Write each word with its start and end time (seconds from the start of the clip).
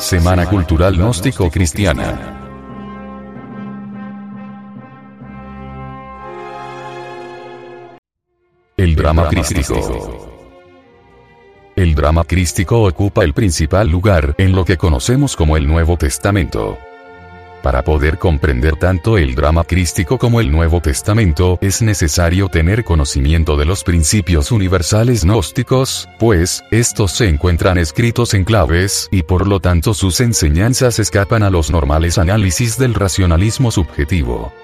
Semana 0.00 0.46
Cultural 0.46 0.96
Gnóstico 0.96 1.50
Cristiana. 1.50 2.38
El 8.78 8.96
drama 8.96 9.28
crístico. 9.28 10.32
El 11.76 11.94
drama 11.94 12.24
crístico 12.24 12.82
ocupa 12.82 13.24
el 13.24 13.34
principal 13.34 13.88
lugar 13.88 14.34
en 14.38 14.52
lo 14.52 14.64
que 14.64 14.78
conocemos 14.78 15.36
como 15.36 15.58
el 15.58 15.66
Nuevo 15.66 15.98
Testamento. 15.98 16.78
Para 17.62 17.84
poder 17.84 18.18
comprender 18.18 18.76
tanto 18.76 19.18
el 19.18 19.34
drama 19.34 19.64
crístico 19.64 20.16
como 20.16 20.40
el 20.40 20.50
Nuevo 20.50 20.80
Testamento 20.80 21.58
es 21.60 21.82
necesario 21.82 22.48
tener 22.48 22.84
conocimiento 22.84 23.58
de 23.58 23.66
los 23.66 23.84
principios 23.84 24.50
universales 24.50 25.24
gnósticos, 25.24 26.08
pues, 26.18 26.64
estos 26.70 27.12
se 27.12 27.28
encuentran 27.28 27.76
escritos 27.76 28.32
en 28.32 28.44
claves 28.44 29.08
y 29.12 29.24
por 29.24 29.46
lo 29.46 29.60
tanto 29.60 29.92
sus 29.92 30.20
enseñanzas 30.20 30.98
escapan 30.98 31.42
a 31.42 31.50
los 31.50 31.70
normales 31.70 32.16
análisis 32.16 32.78
del 32.78 32.94
racionalismo 32.94 33.70
subjetivo. 33.70 34.54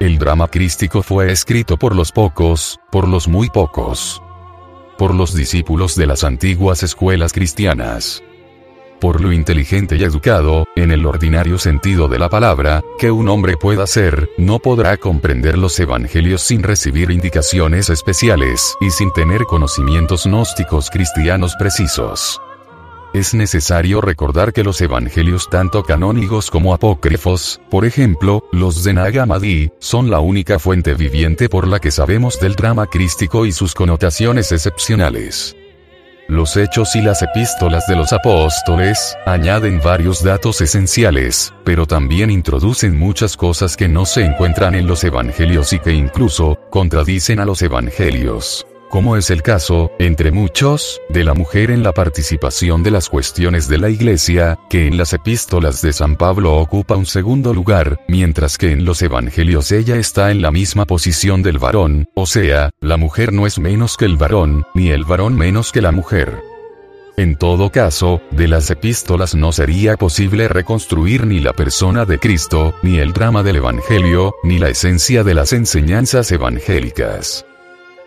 El 0.00 0.18
drama 0.18 0.48
crístico 0.48 1.02
fue 1.02 1.30
escrito 1.30 1.76
por 1.76 1.94
los 1.94 2.10
pocos, 2.10 2.80
por 2.90 3.06
los 3.06 3.28
muy 3.28 3.48
pocos. 3.48 4.20
Por 4.98 5.14
los 5.14 5.34
discípulos 5.34 5.94
de 5.94 6.06
las 6.08 6.24
antiguas 6.24 6.82
escuelas 6.82 7.32
cristianas 7.32 8.24
por 9.00 9.20
lo 9.20 9.32
inteligente 9.32 9.96
y 9.96 10.04
educado, 10.04 10.64
en 10.76 10.90
el 10.90 11.06
ordinario 11.06 11.58
sentido 11.58 12.08
de 12.08 12.18
la 12.18 12.28
palabra, 12.28 12.82
que 12.98 13.10
un 13.10 13.28
hombre 13.28 13.56
pueda 13.56 13.86
ser, 13.86 14.30
no 14.38 14.58
podrá 14.58 14.96
comprender 14.96 15.58
los 15.58 15.78
evangelios 15.78 16.42
sin 16.42 16.62
recibir 16.62 17.10
indicaciones 17.10 17.90
especiales 17.90 18.74
y 18.80 18.90
sin 18.90 19.12
tener 19.12 19.44
conocimienos 19.44 20.24
gnósticos 20.24 20.90
cristianos 20.90 21.54
precisos. 21.58 22.40
Es 23.14 23.32
necesario 23.32 24.00
recordar 24.00 24.52
que 24.52 24.64
los 24.64 24.80
evangelios 24.80 25.48
tanto 25.48 25.84
canónicos 25.84 26.50
como 26.50 26.74
apócrifos, 26.74 27.60
por 27.70 27.84
ejemplo, 27.84 28.48
los 28.50 28.82
de 28.82 28.92
Nag 28.92 29.14
son 29.78 30.10
la 30.10 30.18
única 30.18 30.58
fuente 30.58 30.94
viviente 30.94 31.48
por 31.48 31.68
la 31.68 31.78
que 31.78 31.92
sabemos 31.92 32.40
del 32.40 32.56
drama 32.56 32.86
crístico 32.86 33.46
y 33.46 33.52
sus 33.52 33.72
connotaciones 33.72 34.50
excepcionales. 34.50 35.56
Los 36.28 36.56
hechos 36.56 36.96
y 36.96 37.02
las 37.02 37.22
epístolas 37.22 37.86
de 37.86 37.96
los 37.96 38.14
apóstoles 38.14 39.14
añaden 39.26 39.80
varios 39.84 40.24
datos 40.24 40.62
esenciales, 40.62 41.52
pero 41.64 41.86
también 41.86 42.30
introducen 42.30 42.98
muchas 42.98 43.36
cosas 43.36 43.76
que 43.76 43.88
no 43.88 44.06
se 44.06 44.24
encuentran 44.24 44.74
en 44.74 44.86
los 44.86 45.04
evangelios 45.04 45.74
y 45.74 45.80
que 45.80 45.92
incluso 45.92 46.58
contradicen 46.70 47.40
a 47.40 47.44
los 47.44 47.60
evangelios 47.60 48.66
como 48.94 49.16
es 49.16 49.28
el 49.30 49.42
caso, 49.42 49.90
entre 49.98 50.30
muchos, 50.30 51.00
de 51.08 51.24
la 51.24 51.34
mujer 51.34 51.72
en 51.72 51.82
la 51.82 51.90
participación 51.90 52.84
de 52.84 52.92
las 52.92 53.08
cuestiones 53.08 53.66
de 53.66 53.78
la 53.78 53.90
Iglesia, 53.90 54.56
que 54.70 54.86
en 54.86 54.96
las 54.96 55.12
epístolas 55.12 55.82
de 55.82 55.92
San 55.92 56.14
Pablo 56.14 56.58
ocupa 56.58 56.94
un 56.94 57.04
segundo 57.04 57.52
lugar, 57.52 57.98
mientras 58.06 58.56
que 58.56 58.70
en 58.70 58.84
los 58.84 59.02
evangelios 59.02 59.72
ella 59.72 59.96
está 59.96 60.30
en 60.30 60.42
la 60.42 60.52
misma 60.52 60.84
posición 60.84 61.42
del 61.42 61.58
varón, 61.58 62.08
o 62.14 62.24
sea, 62.24 62.70
la 62.80 62.96
mujer 62.96 63.32
no 63.32 63.48
es 63.48 63.58
menos 63.58 63.96
que 63.96 64.04
el 64.04 64.16
varón, 64.16 64.64
ni 64.76 64.90
el 64.90 65.02
varón 65.02 65.36
menos 65.36 65.72
que 65.72 65.82
la 65.82 65.90
mujer. 65.90 66.40
En 67.16 67.34
todo 67.34 67.70
caso, 67.70 68.20
de 68.30 68.46
las 68.46 68.70
epístolas 68.70 69.34
no 69.34 69.50
sería 69.50 69.96
posible 69.96 70.46
reconstruir 70.46 71.26
ni 71.26 71.40
la 71.40 71.52
persona 71.52 72.04
de 72.04 72.20
Cristo, 72.20 72.76
ni 72.84 72.98
el 72.98 73.12
drama 73.12 73.42
del 73.42 73.56
Evangelio, 73.56 74.36
ni 74.44 74.60
la 74.60 74.68
esencia 74.68 75.24
de 75.24 75.34
las 75.34 75.52
enseñanzas 75.52 76.30
evangélicas. 76.30 77.44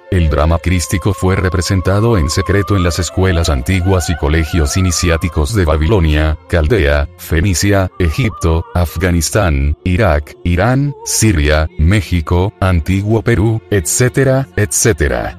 El 0.09 0.29
drama 0.29 0.57
crístico 0.57 1.13
fue 1.13 1.35
representado 1.35 2.17
en 2.17 2.29
secreto 2.29 2.77
en 2.77 2.83
las 2.83 2.97
escuelas 2.97 3.49
antiguas 3.49 4.09
y 4.09 4.15
colegios 4.15 4.77
iniciáticos 4.77 5.53
de 5.53 5.65
Babilonia, 5.65 6.37
Caldea, 6.47 7.09
Fenicia, 7.17 7.91
Egipto, 7.99 8.63
Afganistán, 8.73 9.77
Irak, 9.83 10.33
Irán, 10.45 10.95
Siria, 11.03 11.67
México, 11.77 12.53
Antiguo 12.61 13.21
Perú, 13.21 13.61
etc., 13.69 14.47
etc. 14.55 15.35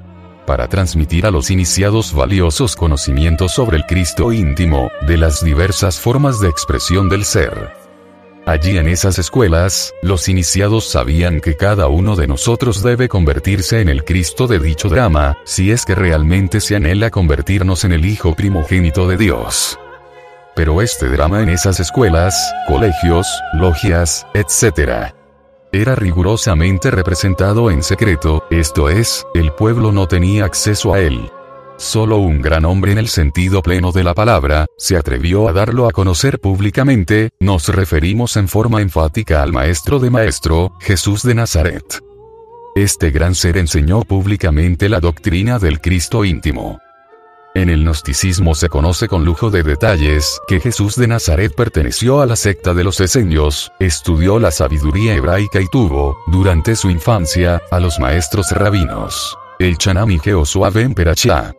Para 0.47 0.69
transmitir 0.69 1.25
a 1.25 1.31
los 1.31 1.51
iniciados 1.51 2.13
valiosos 2.13 2.77
conocimientos 2.77 3.53
sobre 3.53 3.79
el 3.79 3.85
Cristo 3.85 4.33
íntimo, 4.33 4.91
de 5.07 5.17
las 5.17 5.43
diversas 5.43 5.99
formas 5.99 6.41
de 6.41 6.49
expresión 6.49 7.09
del 7.09 7.25
ser. 7.25 7.88
Allí 8.49 8.79
en 8.79 8.89
esas 8.89 9.19
escuelas, 9.19 9.95
los 10.01 10.27
iniciados 10.27 10.89
sabían 10.89 11.43
que 11.43 11.55
cada 11.55 11.89
uno 11.89 12.17
de 12.17 12.27
nosotros 12.27 12.83
debe 12.83 13.07
convertirse 13.07 13.83
en 13.83 13.91
el 13.91 14.07
Cristo 14.07 14.47
de 14.47 14.59
dicho 14.59 14.89
drama, 14.89 15.37
si 15.45 15.71
es 15.71 15.85
que 15.85 15.95
realmente 15.95 16.63
se 16.63 16.75
anhela 16.75 17.11
convertirnos 17.11 17.85
en 17.85 17.93
el 17.93 18.07
Hijo 18.07 18.35
primogénito 18.35 19.07
de 19.07 19.19
Dios. 19.19 19.79
Pero 20.57 20.81
este 20.81 21.11
drama 21.11 21.43
en 21.43 21.51
esas 21.51 21.79
escuelas, 21.79 22.35
colegios, 22.67 23.27
logias, 23.53 24.27
etc. 24.33 25.13
Era 25.71 25.95
rigurosamente 25.95 26.91
representado 26.91 27.71
en 27.71 27.83
secreto, 27.83 28.47
esto 28.49 28.89
es, 28.89 29.27
el 29.35 29.53
pueblo 29.53 29.93
no 29.93 30.09
tenía 30.09 30.47
acceso 30.47 30.95
a 30.95 31.01
él. 31.01 31.31
Solo 31.79 32.17
un 32.17 32.43
gran 32.43 32.65
hombre 32.65 32.91
en 32.91 32.99
el 32.99 33.07
sentido 33.07 33.63
pleno 33.63 33.93
de 33.93 34.03
la 34.03 34.13
palabra, 34.13 34.67
se 34.77 34.97
atrevió 34.97 35.49
a 35.49 35.53
darlo 35.53 35.87
a 35.87 35.93
conocer 35.93 36.41
públicamente, 36.41 37.31
nos 37.39 37.69
referimos 37.69 38.37
en 38.37 38.49
forma 38.49 38.83
enfática 38.83 39.45
al 39.45 39.53
Maestro 39.53 40.01
de 40.01 40.11
Maestro, 40.11 40.73
Jesús 40.81 41.23
de 41.23 41.37
Nazaret. 41.37 41.85
Este 42.75 43.13
gran 43.13 43.37
ser 43.37 43.57
enseñó 43.57 44.03
públicamente 44.03 44.89
la 44.89 44.99
doctrina 44.99 45.61
del 45.61 45.81
Cristo 45.81 46.25
íntimo. 46.25 46.81
En 47.55 47.71
el 47.71 47.85
gnosticismo 47.85 48.57
se 48.57 48.69
conoce 48.69 49.07
con 49.07 49.25
lujo 49.25 49.49
de 49.51 49.63
detalles 49.63 50.41
que 50.49 50.59
Jesús 50.59 50.97
de 50.97 51.07
Nazaret 51.07 51.55
perteneció 51.55 52.21
a 52.21 52.27
la 52.27 52.35
secta 52.35 52.75
de 52.75 52.83
los 52.83 53.01
esenios, 53.01 53.71
estudió 53.79 54.41
la 54.41 54.51
sabiduría 54.51 55.15
hebraica 55.15 55.61
y 55.61 55.69
tuvo, 55.69 56.17
durante 56.27 56.75
su 56.75 56.91
infancia, 56.91 57.63
a 57.71 57.79
los 57.79 58.01
maestros 58.01 58.51
rabinos. 58.51 59.39
El 59.61 59.79
Chanam 59.79 60.11
y 60.11 60.21
ben 60.73 60.95
Perachá. 60.95 61.53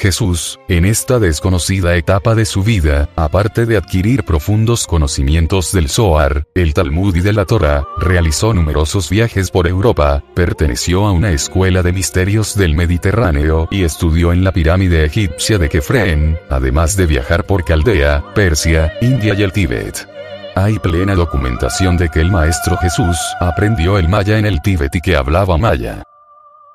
Jesús, 0.00 0.58
en 0.66 0.86
esta 0.86 1.18
desconocida 1.18 1.94
etapa 1.94 2.34
de 2.34 2.46
su 2.46 2.62
vida, 2.62 3.10
aparte 3.16 3.66
de 3.66 3.76
adquirir 3.76 4.24
profundos 4.24 4.86
conocimientos 4.86 5.72
del 5.72 5.90
Zohar, 5.90 6.46
el 6.54 6.72
Talmud 6.72 7.14
y 7.14 7.20
de 7.20 7.34
la 7.34 7.44
Torah, 7.44 7.84
realizó 7.98 8.54
numerosos 8.54 9.10
viajes 9.10 9.50
por 9.50 9.68
Europa, 9.68 10.24
perteneció 10.34 11.06
a 11.06 11.12
una 11.12 11.32
escuela 11.32 11.82
de 11.82 11.92
misterios 11.92 12.56
del 12.56 12.74
Mediterráneo 12.74 13.68
y 13.70 13.84
estudió 13.84 14.32
en 14.32 14.42
la 14.42 14.52
pirámide 14.52 15.04
egipcia 15.04 15.58
de 15.58 15.68
Kefren, 15.68 16.38
además 16.48 16.96
de 16.96 17.04
viajar 17.04 17.44
por 17.44 17.66
Caldea, 17.66 18.24
Persia, 18.34 18.94
India 19.02 19.34
y 19.36 19.42
el 19.42 19.52
Tíbet. 19.52 20.08
Hay 20.56 20.78
plena 20.78 21.14
documentación 21.14 21.98
de 21.98 22.08
que 22.08 22.22
el 22.22 22.30
Maestro 22.30 22.78
Jesús 22.78 23.18
aprendió 23.38 23.98
el 23.98 24.08
maya 24.08 24.38
en 24.38 24.46
el 24.46 24.62
Tíbet 24.62 24.94
y 24.94 25.00
que 25.02 25.14
hablaba 25.14 25.58
maya. 25.58 26.04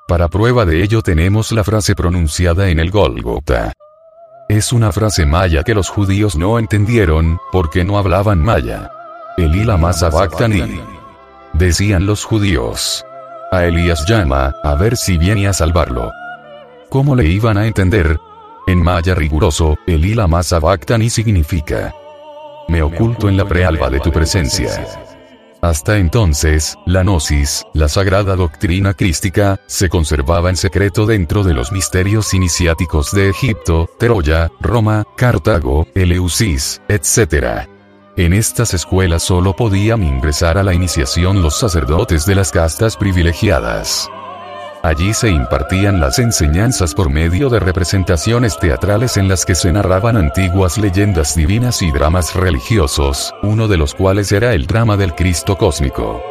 Para 0.08 0.28
prueba 0.28 0.66
de 0.66 0.84
ello 0.84 1.02
tenemos 1.02 1.52
la 1.52 1.64
frase 1.64 1.96
pronunciada 1.96 2.70
en 2.70 2.80
el 2.80 2.92
Golgota. 2.92 3.74
Es 4.48 4.72
una 4.72 4.92
frase 4.92 5.26
maya 5.26 5.64
que 5.64 5.74
los 5.74 5.90
judíos 5.90 6.36
no 6.36 6.60
entendieron, 6.60 7.40
porque 7.52 7.84
no 7.84 7.98
hablaban 7.98 8.38
maya. 8.38 8.92
Elila 9.36 9.78
Mazabactani. 9.78 10.80
Decían 11.54 12.06
los 12.06 12.24
judíos. 12.24 13.04
A 13.52 13.66
Elías 13.66 14.06
llama, 14.08 14.54
a 14.64 14.76
ver 14.76 14.96
si 14.96 15.18
viene 15.18 15.48
a 15.48 15.54
salvarlo. 15.54 16.12
¿Cómo 16.90 17.16
le 17.16 17.26
iban 17.26 17.58
a 17.58 17.66
entender? 17.66 18.20
En 18.68 18.84
maya 18.84 19.16
riguroso, 19.16 19.76
Elila 19.88 20.28
Mazabactani 20.28 21.10
significa. 21.10 21.96
Me 22.68 22.84
oculto 22.84 23.28
en 23.28 23.38
la 23.38 23.46
prealba 23.46 23.90
de 23.90 24.00
tu 24.00 24.12
presencia. 24.12 25.05
Hasta 25.66 25.98
entonces, 25.98 26.78
la 26.86 27.02
gnosis, 27.02 27.66
la 27.74 27.88
sagrada 27.88 28.36
doctrina 28.36 28.94
crística, 28.94 29.60
se 29.66 29.90
conservaba 29.90 30.52
en 30.52 30.58
secreto 30.58 31.08
dentro 31.08 31.44
de 31.44 31.56
los 31.56 31.72
misterios 31.72 32.36
iniciáticos 32.36 33.12
de 33.12 33.30
Egipto, 33.30 33.90
Troya, 33.98 34.52
Roma, 34.60 35.06
Cartago, 35.18 35.88
Eleusis, 35.96 36.84
etc. 36.88 37.68
En 38.16 38.34
estas 38.34 38.76
escuelas 38.76 39.24
solo 39.24 39.56
podían 39.56 40.04
ingresar 40.04 40.60
a 40.60 40.64
la 40.64 40.76
iniciación 40.76 41.42
los 41.42 41.58
sacerdotes 41.58 42.28
de 42.28 42.36
las 42.36 42.52
castas 42.52 42.96
privilegiadas. 42.96 44.08
Allí 44.86 45.16
se 45.16 45.32
impartían 45.32 46.00
las 46.00 46.20
enseñanzas 46.20 46.94
por 46.94 47.10
medio 47.10 47.50
de 47.50 47.60
representaciones 47.60 48.60
teatrales 48.60 49.18
en 49.18 49.28
las 49.28 49.44
que 49.44 49.56
se 49.56 49.72
narraban 49.72 50.16
antiguas 50.16 50.78
leyendas 50.78 51.36
divinas 51.36 51.82
y 51.82 51.90
dramas 51.90 52.36
religiosos, 52.36 53.34
uno 53.42 53.68
de 53.68 53.78
los 53.78 53.96
cuales 53.96 54.32
era 54.32 54.54
el 54.54 54.68
drama 54.68 54.96
del 54.96 55.16
Cristo 55.16 55.58
cósmico. 55.58 56.22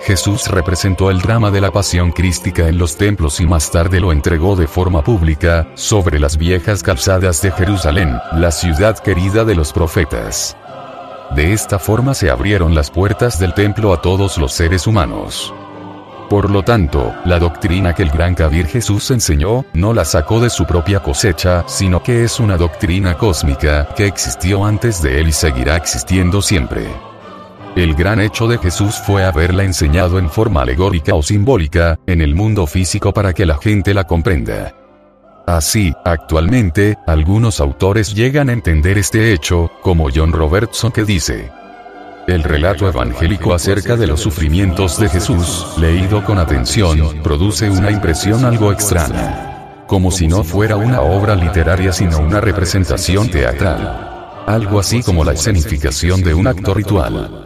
Jesús 0.00 0.48
representó 0.48 1.12
el 1.12 1.20
drama 1.20 1.52
de 1.52 1.60
la 1.60 1.70
pasión 1.70 2.10
crística 2.10 2.66
en 2.66 2.76
los 2.76 2.96
templos 2.96 3.38
y 3.38 3.46
más 3.46 3.70
tarde 3.70 4.00
lo 4.00 4.10
entregó 4.10 4.56
de 4.56 4.66
forma 4.66 5.04
pública, 5.04 5.68
sobre 5.74 6.18
las 6.18 6.36
viejas 6.36 6.82
calzadas 6.82 7.40
de 7.40 7.52
Jerusalén, 7.52 8.18
la 8.32 8.50
ciudad 8.50 8.98
querida 8.98 9.44
de 9.44 9.54
los 9.54 9.72
profetas. 9.72 10.56
De 11.36 11.52
esta 11.52 11.78
forma 11.78 12.14
se 12.14 12.30
abrieron 12.30 12.74
las 12.74 12.90
puertas 12.90 13.38
del 13.38 13.54
templo 13.54 13.92
a 13.92 14.02
todos 14.02 14.38
los 14.38 14.52
seres 14.52 14.88
humanos. 14.88 15.54
Por 16.28 16.50
lo 16.50 16.64
tanto, 16.64 17.14
la 17.24 17.38
doctrina 17.38 17.94
que 17.94 18.02
el 18.02 18.10
gran 18.10 18.34
Kabir 18.34 18.66
Jesús 18.66 19.10
enseñó, 19.12 19.64
no 19.74 19.94
la 19.94 20.04
sacó 20.04 20.40
de 20.40 20.50
su 20.50 20.66
propia 20.66 21.00
cosecha, 21.00 21.64
sino 21.68 22.02
que 22.02 22.24
es 22.24 22.40
una 22.40 22.56
doctrina 22.56 23.16
cósmica, 23.16 23.88
que 23.94 24.06
existió 24.06 24.64
antes 24.64 25.00
de 25.02 25.20
él 25.20 25.28
y 25.28 25.32
seguirá 25.32 25.76
existiendo 25.76 26.42
siempre. 26.42 26.88
El 27.76 27.94
gran 27.94 28.20
hecho 28.20 28.48
de 28.48 28.58
Jesús 28.58 28.96
fue 28.96 29.22
haberla 29.22 29.62
enseñado 29.62 30.18
en 30.18 30.28
forma 30.28 30.62
alegórica 30.62 31.14
o 31.14 31.22
simbólica, 31.22 31.98
en 32.06 32.20
el 32.20 32.34
mundo 32.34 32.66
físico 32.66 33.12
para 33.12 33.32
que 33.32 33.46
la 33.46 33.58
gente 33.58 33.94
la 33.94 34.04
comprenda. 34.04 34.74
Así, 35.46 35.94
actualmente, 36.04 36.96
algunos 37.06 37.60
autores 37.60 38.14
llegan 38.14 38.48
a 38.48 38.52
entender 38.52 38.98
este 38.98 39.32
hecho, 39.32 39.70
como 39.80 40.08
John 40.12 40.32
Robertson 40.32 40.90
que 40.90 41.04
dice, 41.04 41.52
el 42.26 42.42
relato 42.42 42.88
evangélico 42.88 43.54
acerca 43.54 43.96
de 43.96 44.06
los 44.06 44.20
sufrimientos 44.20 44.98
de 44.98 45.08
Jesús, 45.08 45.66
leído 45.78 46.24
con 46.24 46.38
atención, 46.38 47.22
produce 47.22 47.70
una 47.70 47.90
impresión 47.90 48.44
algo 48.44 48.72
extraña. 48.72 49.84
Como 49.86 50.10
si 50.10 50.26
no 50.26 50.42
fuera 50.42 50.76
una 50.76 51.00
obra 51.02 51.36
literaria 51.36 51.92
sino 51.92 52.18
una 52.18 52.40
representación 52.40 53.30
teatral. 53.30 54.44
Algo 54.46 54.80
así 54.80 55.02
como 55.02 55.24
la 55.24 55.32
escenificación 55.32 56.22
de 56.22 56.34
un 56.34 56.48
acto 56.48 56.74
ritual. 56.74 57.45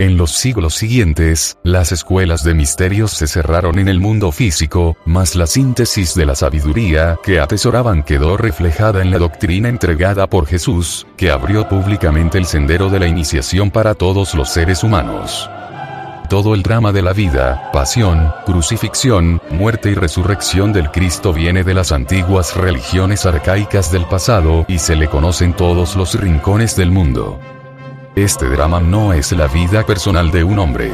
En 0.00 0.16
los 0.16 0.30
siglos 0.30 0.76
siguientes, 0.76 1.58
las 1.62 1.92
escuelas 1.92 2.42
de 2.42 2.54
misterios 2.54 3.10
se 3.10 3.26
cerraron 3.26 3.78
en 3.78 3.86
el 3.86 4.00
mundo 4.00 4.32
físico, 4.32 4.96
mas 5.04 5.34
la 5.34 5.46
síntesis 5.46 6.14
de 6.14 6.24
la 6.24 6.34
sabiduría 6.34 7.18
que 7.22 7.38
atesoraban 7.38 8.02
quedó 8.02 8.38
reflejada 8.38 9.02
en 9.02 9.10
la 9.10 9.18
doctrina 9.18 9.68
entregada 9.68 10.26
por 10.26 10.46
Jesús, 10.46 11.06
que 11.18 11.30
abrió 11.30 11.68
públicamente 11.68 12.38
el 12.38 12.46
sendero 12.46 12.88
de 12.88 12.98
la 12.98 13.08
iniciación 13.08 13.70
para 13.70 13.94
todos 13.94 14.34
los 14.34 14.48
seres 14.48 14.82
humanos. 14.82 15.50
Todo 16.30 16.54
el 16.54 16.62
drama 16.62 16.92
de 16.92 17.02
la 17.02 17.12
vida, 17.12 17.70
pasión, 17.70 18.32
crucifixión, 18.46 19.42
muerte 19.50 19.90
y 19.90 19.94
resurrección 19.94 20.72
del 20.72 20.90
Cristo 20.90 21.34
viene 21.34 21.62
de 21.62 21.74
las 21.74 21.92
antiguas 21.92 22.56
religiones 22.56 23.26
arcaicas 23.26 23.92
del 23.92 24.06
pasado 24.06 24.64
y 24.66 24.78
se 24.78 24.96
le 24.96 25.08
conocen 25.08 25.52
todos 25.52 25.94
los 25.94 26.18
rincones 26.18 26.74
del 26.74 26.90
mundo. 26.90 27.38
Este 28.20 28.50
drama 28.50 28.80
no 28.80 29.14
es 29.14 29.32
la 29.32 29.46
vida 29.46 29.86
personal 29.86 30.30
de 30.30 30.44
un 30.44 30.58
hombre. 30.58 30.92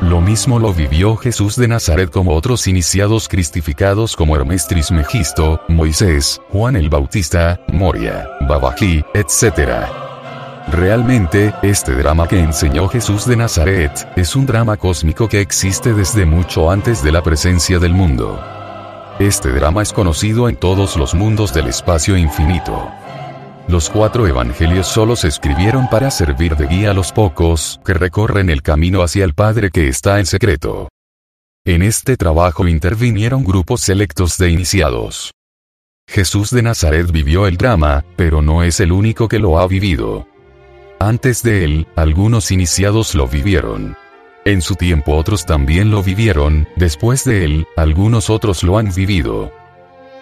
Lo 0.00 0.20
mismo 0.20 0.60
lo 0.60 0.72
vivió 0.72 1.16
Jesús 1.16 1.56
de 1.56 1.66
Nazaret 1.66 2.08
como 2.08 2.36
otros 2.36 2.68
iniciados 2.68 3.26
cristificados 3.26 4.14
como 4.14 4.36
Hermes 4.36 4.68
Trismegisto, 4.68 5.60
Moisés, 5.66 6.40
Juan 6.50 6.76
el 6.76 6.88
Bautista, 6.88 7.60
Moria, 7.72 8.28
Babají, 8.48 9.04
etc. 9.12 9.88
Realmente, 10.70 11.52
este 11.62 11.96
drama 11.96 12.28
que 12.28 12.38
enseñó 12.38 12.86
Jesús 12.86 13.26
de 13.26 13.34
Nazaret, 13.34 14.08
es 14.14 14.36
un 14.36 14.46
drama 14.46 14.76
cósmico 14.76 15.28
que 15.28 15.40
existe 15.40 15.94
desde 15.94 16.26
mucho 16.26 16.70
antes 16.70 17.02
de 17.02 17.10
la 17.10 17.24
presencia 17.24 17.80
del 17.80 17.92
mundo. 17.92 18.40
Este 19.18 19.50
drama 19.50 19.82
es 19.82 19.92
conocido 19.92 20.48
en 20.48 20.54
todos 20.54 20.96
los 20.96 21.12
mundos 21.12 21.52
del 21.52 21.66
espacio 21.66 22.16
infinito. 22.16 22.88
Los 23.68 23.90
cuatro 23.90 24.28
evangelios 24.28 24.86
solo 24.86 25.16
se 25.16 25.26
escribieron 25.26 25.88
para 25.88 26.12
servir 26.12 26.56
de 26.56 26.68
guía 26.68 26.92
a 26.92 26.94
los 26.94 27.10
pocos 27.10 27.80
que 27.84 27.94
recorren 27.94 28.48
el 28.48 28.62
camino 28.62 29.02
hacia 29.02 29.24
el 29.24 29.34
Padre 29.34 29.70
que 29.70 29.88
está 29.88 30.20
en 30.20 30.26
secreto. 30.26 30.88
En 31.64 31.82
este 31.82 32.16
trabajo 32.16 32.68
intervinieron 32.68 33.42
grupos 33.42 33.80
selectos 33.80 34.38
de 34.38 34.50
iniciados. 34.50 35.32
Jesús 36.08 36.50
de 36.50 36.62
Nazaret 36.62 37.10
vivió 37.10 37.48
el 37.48 37.56
drama, 37.56 38.04
pero 38.14 38.40
no 38.40 38.62
es 38.62 38.78
el 38.78 38.92
único 38.92 39.26
que 39.26 39.40
lo 39.40 39.58
ha 39.58 39.66
vivido. 39.66 40.28
Antes 41.00 41.42
de 41.42 41.64
él, 41.64 41.88
algunos 41.96 42.52
iniciados 42.52 43.16
lo 43.16 43.26
vivieron. 43.26 43.96
En 44.44 44.62
su 44.62 44.76
tiempo 44.76 45.16
otros 45.16 45.44
también 45.44 45.90
lo 45.90 46.04
vivieron, 46.04 46.68
después 46.76 47.24
de 47.24 47.44
él, 47.44 47.66
algunos 47.76 48.30
otros 48.30 48.62
lo 48.62 48.78
han 48.78 48.94
vivido. 48.94 49.50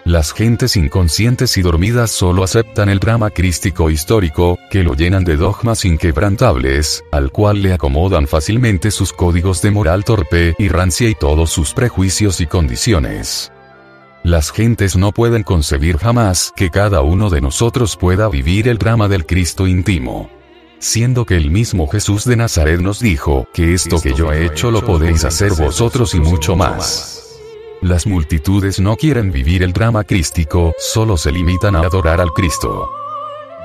Las 0.05 0.33
gentes 0.33 0.75
inconscientes 0.75 1.57
y 1.57 1.63
dormidas 1.63 2.11
solo 2.11 2.43
aceptan 2.43 2.89
el 2.89 2.99
drama 2.99 3.31
crístico 3.31 3.89
histórico, 3.89 4.59
que 4.69 4.83
lo 4.83 4.93
llenan 4.93 5.23
de 5.23 5.35
dogmas 5.35 5.83
inquebrantables, 5.83 7.03
al 7.11 7.31
cual 7.31 7.63
le 7.63 7.73
acomodan 7.73 8.27
fácilmente 8.27 8.91
sus 8.91 9.11
códigos 9.11 9.63
de 9.63 9.71
moral 9.71 10.03
torpe 10.03 10.53
y 10.59 10.67
rancia 10.67 11.09
y 11.09 11.15
todos 11.15 11.49
sus 11.49 11.73
prejuicios 11.73 12.39
y 12.39 12.45
condiciones. 12.45 13.51
Las 14.23 14.51
gentes 14.51 14.95
no 14.95 15.11
pueden 15.11 15.41
concebir 15.41 15.97
jamás 15.97 16.53
que 16.55 16.69
cada 16.69 17.01
uno 17.01 17.31
de 17.31 17.41
nosotros 17.41 17.97
pueda 17.97 18.29
vivir 18.29 18.67
el 18.67 18.77
drama 18.77 19.07
del 19.07 19.25
Cristo 19.25 19.65
íntimo. 19.65 20.29
Siendo 20.77 21.25
que 21.25 21.35
el 21.35 21.49
mismo 21.49 21.87
Jesús 21.87 22.25
de 22.25 22.35
Nazaret 22.35 22.79
nos 22.79 22.99
dijo, 22.99 23.47
que 23.55 23.73
esto 23.73 23.99
que 23.99 24.13
yo 24.13 24.31
he 24.31 24.45
hecho 24.45 24.69
lo 24.69 24.85
podéis 24.85 25.25
hacer 25.25 25.53
vosotros 25.53 26.13
y 26.13 26.19
mucho 26.19 26.55
más. 26.55 27.14
Las 27.81 28.07
multitudes 28.07 28.79
no 28.79 28.95
quieren 28.95 29.31
vivir 29.31 29.61
el 29.61 29.73
drama 29.73 30.03
crístico, 30.03 30.73
solo 30.77 31.17
se 31.17 31.31
limitan 31.31 31.75
a 31.75 31.81
adorar 31.81 32.21
al 32.21 32.31
Cristo. 32.31 32.89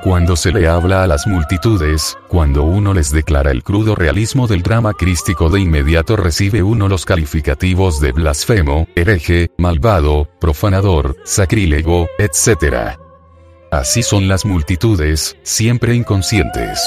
Cuando 0.02 0.34
se 0.34 0.50
le 0.50 0.66
habla 0.66 1.02
a 1.02 1.06
las 1.06 1.26
multitudes, 1.26 2.16
cuando 2.26 2.62
uno 2.62 2.94
les 2.94 3.12
declara 3.12 3.50
el 3.50 3.62
crudo 3.62 3.94
realismo 3.94 4.46
del 4.46 4.62
drama 4.62 4.94
crístico 4.94 5.50
de 5.50 5.60
inmediato 5.60 6.16
recibe 6.16 6.62
uno 6.62 6.88
los 6.88 7.04
calificativos 7.04 8.00
de 8.00 8.12
blasfemo, 8.12 8.88
hereje, 8.96 9.50
malvado, 9.58 10.28
profanador, 10.40 11.16
sacrílego, 11.24 12.08
etc. 12.18 12.96
Así 13.70 14.02
son 14.02 14.26
las 14.26 14.44
multitudes, 14.44 15.36
siempre 15.42 15.94
inconscientes. 15.94 16.80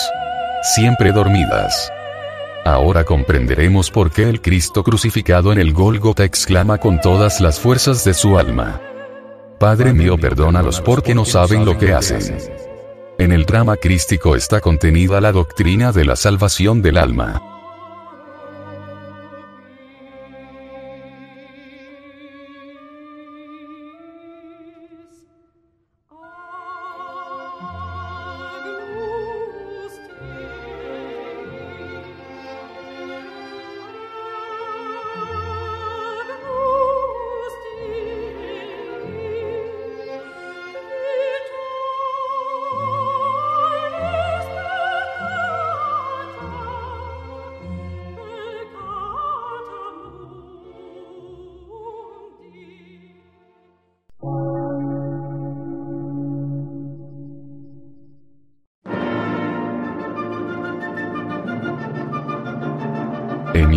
Siempre 0.75 1.11
dormidas. 1.11 1.91
Ahora 2.65 3.03
comprenderemos 3.03 3.91
por 3.91 4.11
qué 4.11 4.29
el 4.29 4.41
Cristo 4.41 4.83
crucificado 4.83 5.51
en 5.51 5.59
el 5.59 5.73
Gólgota 5.73 6.23
exclama 6.23 6.77
con 6.77 7.01
todas 7.01 7.41
las 7.41 7.59
fuerzas 7.59 8.05
de 8.05 8.13
su 8.13 8.37
alma. 8.39 8.79
Padre 9.59 9.93
mío 9.93 10.17
perdónalos 10.17 10.79
porque 10.79 11.13
no 11.13 11.25
saben 11.25 11.65
lo 11.65 11.77
que 11.77 11.93
hacen. 11.93 12.37
En 13.17 13.31
el 13.31 13.45
drama 13.45 13.75
crístico 13.75 14.35
está 14.35 14.61
contenida 14.61 15.19
la 15.19 15.31
doctrina 15.31 15.91
de 15.91 16.05
la 16.05 16.15
salvación 16.15 16.81
del 16.81 16.97
alma. 16.97 17.52